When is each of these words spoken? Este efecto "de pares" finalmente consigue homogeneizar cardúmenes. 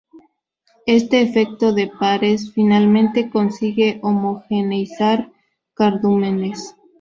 Este 0.87 1.21
efecto 1.21 1.73
"de 1.73 1.85
pares" 1.85 2.51
finalmente 2.53 3.29
consigue 3.29 3.99
homogeneizar 4.01 5.31
cardúmenes. 5.75 6.75